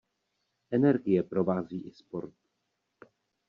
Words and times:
Energie 0.71 1.23
provází 1.23 1.81
i 1.87 1.91
sport. 1.91 2.33